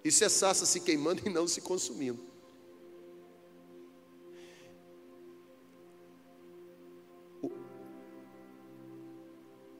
[0.05, 2.34] Isso é sassa se queimando e não se consumindo.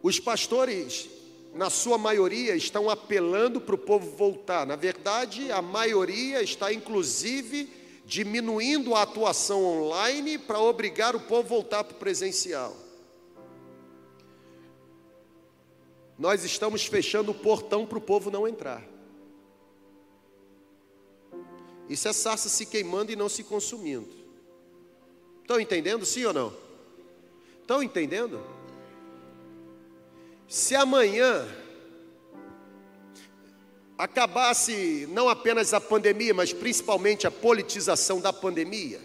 [0.05, 1.09] Os pastores,
[1.53, 4.65] na sua maioria, estão apelando para o povo voltar.
[4.65, 7.69] Na verdade, a maioria está, inclusive,
[8.05, 12.85] diminuindo a atuação online para obrigar o povo a voltar para o presencial.
[16.19, 18.87] nós estamos fechando o portão para o povo não entrar.
[21.89, 24.09] Isso é sarça se queimando e não se consumindo.
[25.43, 26.55] Estão entendendo, sim ou não?
[27.61, 28.41] Estão entendendo?
[30.49, 31.47] Se amanhã
[33.97, 39.01] acabasse não apenas a pandemia, mas principalmente a politização da pandemia,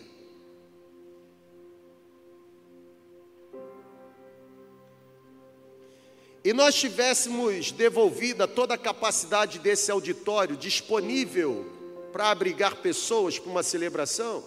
[6.44, 11.66] e nós tivéssemos devolvida toda a capacidade desse auditório disponível
[12.12, 14.44] para abrigar pessoas para uma celebração,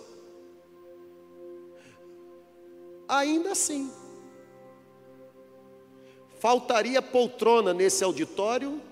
[3.09, 3.91] ainda assim,
[6.43, 8.83] faltaria poltrona nesse auditório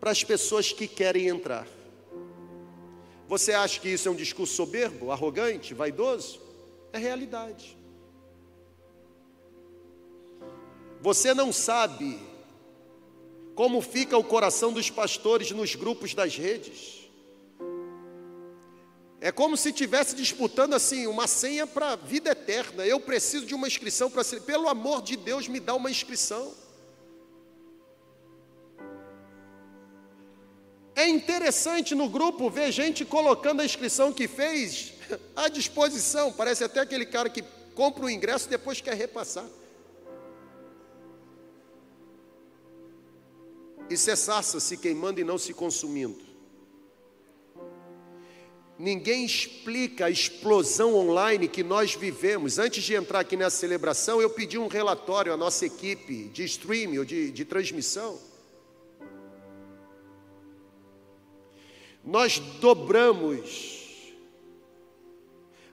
[0.00, 1.68] para as pessoas que querem entrar.
[3.28, 6.40] Você acha que isso é um discurso soberbo, arrogante, vaidoso?
[6.94, 7.76] É realidade.
[11.02, 12.18] Você não sabe
[13.54, 17.10] como fica o coração dos pastores nos grupos das redes.
[19.20, 22.86] É como se estivesse disputando assim uma senha para a vida eterna.
[22.86, 24.40] Eu preciso de uma inscrição para ser.
[24.40, 26.64] Pelo amor de Deus, me dá uma inscrição.
[30.96, 34.94] É interessante no grupo ver gente colocando a inscrição que fez
[35.36, 36.32] à disposição.
[36.32, 37.44] Parece até aquele cara que
[37.74, 39.46] compra o ingresso e depois quer repassar.
[43.88, 46.24] e cessasse se queimando e não se consumindo.
[48.78, 52.58] Ninguém explica a explosão online que nós vivemos.
[52.58, 56.98] Antes de entrar aqui nessa celebração, eu pedi um relatório à nossa equipe de streaming
[56.98, 58.18] ou de, de transmissão.
[62.06, 64.14] Nós dobramos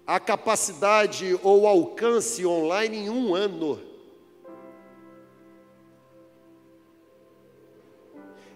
[0.06, 3.80] a capacidade ou alcance online em um ano.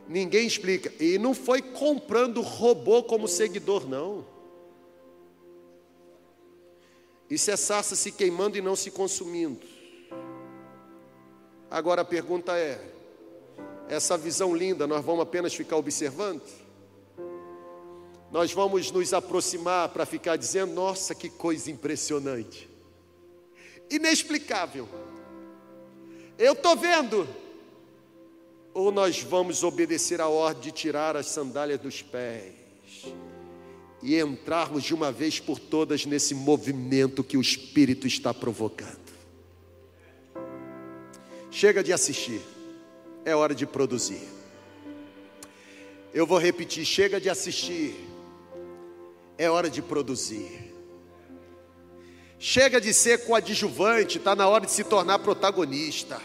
[0.08, 0.92] Ninguém explica.
[1.00, 4.26] E não foi comprando robô como seguidor, não.
[7.30, 9.66] Isso é sarça se queimando e não se consumindo.
[11.70, 12.82] Agora a pergunta é:
[13.88, 16.42] essa visão linda, nós vamos apenas ficar observando?
[18.32, 22.70] Nós vamos nos aproximar para ficar dizendo: nossa, que coisa impressionante,
[23.90, 24.88] inexplicável.
[26.38, 27.28] Eu estou vendo,
[28.74, 32.54] ou nós vamos obedecer a ordem de tirar as sandálias dos pés
[34.04, 39.08] e entrarmos de uma vez por todas nesse movimento que o Espírito está provocando.
[41.50, 42.42] Chega de assistir,
[43.26, 44.22] é hora de produzir.
[46.14, 47.96] Eu vou repetir: chega de assistir,
[49.38, 50.74] é hora de produzir.
[52.40, 56.22] Chega de ser coadjuvante, está na hora de se tornar protagonista.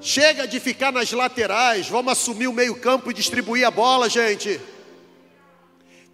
[0.00, 4.60] Chega de ficar nas laterais, vamos assumir o meio-campo e distribuir a bola, gente.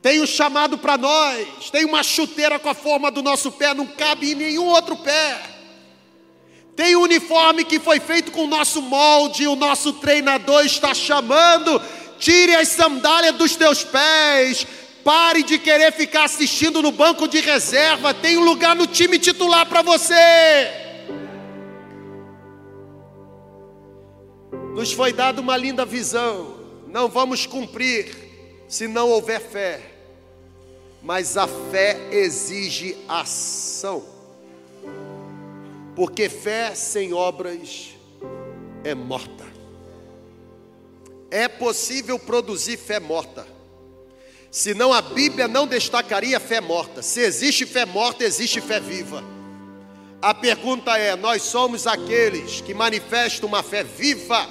[0.01, 3.87] Tem um chamado para nós, tem uma chuteira com a forma do nosso pé, não
[3.87, 5.41] cabe em nenhum outro pé.
[6.77, 11.83] Tem um uniforme que foi feito com o nosso molde, o nosso treinador está chamando.
[12.19, 14.67] Tire as sandálias dos teus pés,
[15.05, 18.13] pare de querer ficar assistindo no banco de reserva.
[18.13, 20.15] Tem um lugar no time titular para você.
[24.75, 26.59] Nos foi dada uma linda visão.
[26.87, 28.15] Não vamos cumprir
[28.69, 29.81] se não houver fé.
[31.03, 34.05] Mas a fé exige ação.
[35.97, 37.95] Porque fé sem obras
[38.85, 39.48] é morta.
[41.31, 43.47] É possível produzir fé morta.
[44.51, 47.03] Senão a Bíblia não destacaria fé morta.
[47.03, 49.23] Se existe fé morta, existe fé viva.
[50.23, 54.49] A pergunta é: nós somos aqueles que manifestam uma fé viva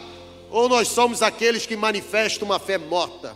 [0.49, 3.35] ou nós somos aqueles que manifestam uma fé morta?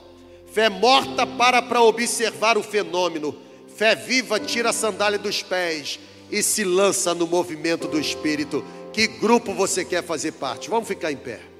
[0.53, 3.35] Fé morta para para observar o fenômeno.
[3.75, 8.63] Fé viva tira a sandália dos pés e se lança no movimento do espírito.
[8.93, 10.69] Que grupo você quer fazer parte?
[10.69, 11.50] Vamos ficar em pé.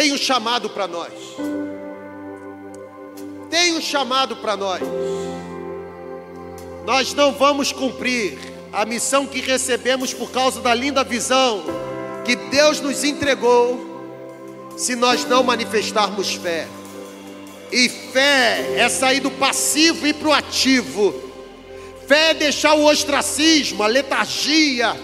[0.00, 1.12] Tem um chamado para nós.
[3.50, 4.80] Tem um chamado para nós.
[6.86, 8.38] Nós não vamos cumprir
[8.72, 11.64] a missão que recebemos por causa da linda visão
[12.24, 16.66] que Deus nos entregou se nós não manifestarmos fé.
[17.70, 21.14] E fé é sair do passivo e para o ativo.
[22.08, 24.96] Fé é deixar o ostracismo, a letargia.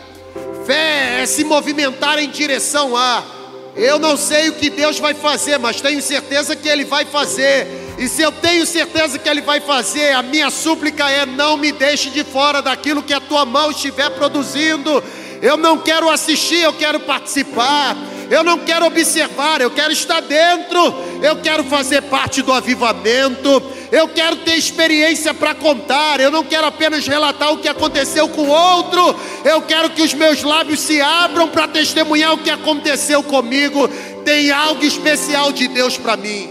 [0.65, 3.36] Fé é se movimentar em direção a.
[3.77, 7.66] Eu não sei o que Deus vai fazer, mas tenho certeza que Ele vai fazer.
[7.99, 11.72] E se eu tenho certeza que Ele vai fazer, a minha súplica é: não me
[11.72, 15.05] deixe de fora daquilo que a tua mão estiver produzindo.
[15.43, 17.95] Eu não quero assistir, eu quero participar.
[18.31, 20.95] Eu não quero observar, eu quero estar dentro.
[21.22, 23.62] Eu quero fazer parte do avivamento.
[23.91, 26.20] Eu quero ter experiência para contar.
[26.20, 29.14] Eu não quero apenas relatar o que aconteceu com outro.
[29.45, 33.89] Eu quero que os meus lábios se abram para testemunhar o que aconteceu comigo.
[34.24, 36.51] Tem algo especial de Deus para mim.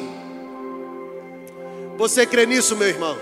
[1.98, 3.18] Você crê nisso, meu irmão?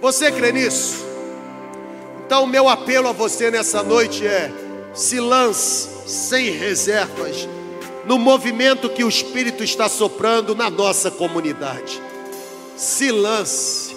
[0.00, 1.04] Você crê nisso?
[2.26, 4.50] Então, o meu apelo a você nessa noite é:
[4.94, 7.48] se lance sem reservas
[8.06, 12.00] no movimento que o Espírito está soprando na nossa comunidade.
[12.76, 13.94] Se lance.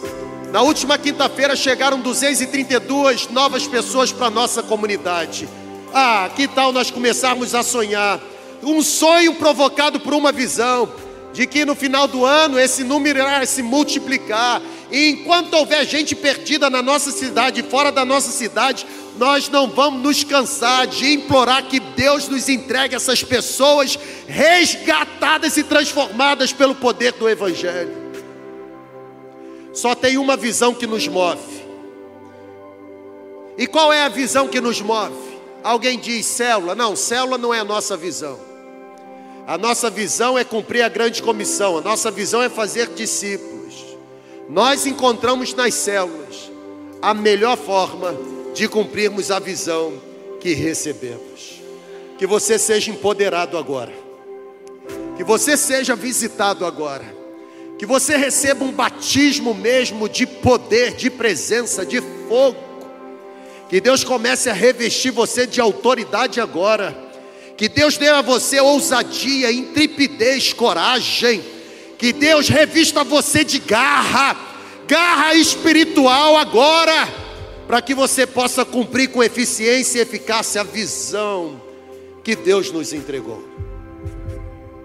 [0.52, 5.48] Na última quinta-feira chegaram 232 novas pessoas para a nossa comunidade.
[5.94, 8.20] Ah, que tal nós começarmos a sonhar?
[8.64, 10.90] Um sonho provocado por uma visão
[11.34, 14.62] de que no final do ano esse número irá se multiplicar.
[14.92, 18.86] E enquanto houver gente perdida na nossa cidade, fora da nossa cidade,
[19.18, 23.98] nós não vamos nos cansar de implorar que Deus nos entregue essas pessoas
[24.28, 27.97] resgatadas e transformadas pelo poder do Evangelho.
[29.78, 31.64] Só tem uma visão que nos move.
[33.60, 35.38] E qual é a visão que nos move?
[35.64, 36.74] Alguém diz célula?
[36.74, 38.40] Não, célula não é a nossa visão.
[39.46, 43.76] A nossa visão é cumprir a grande comissão, a nossa visão é fazer discípulos.
[44.50, 46.52] Nós encontramos nas células
[47.00, 48.18] a melhor forma
[48.56, 49.94] de cumprirmos a visão
[50.40, 51.62] que recebemos.
[52.18, 53.94] Que você seja empoderado agora,
[55.16, 57.16] que você seja visitado agora,
[57.78, 62.58] que você receba um batismo mesmo de poder, de presença, de fogo.
[63.70, 67.08] Que Deus comece a revestir você de autoridade agora
[67.58, 71.44] que Deus dê a você ousadia, intrepidez, coragem.
[71.98, 74.38] Que Deus revista você de garra,
[74.88, 77.10] garra espiritual agora,
[77.66, 81.60] para que você possa cumprir com eficiência e eficácia a visão
[82.24, 83.57] que Deus nos entregou.